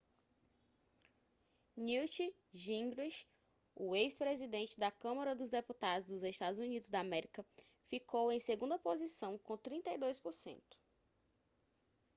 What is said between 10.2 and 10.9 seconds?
cento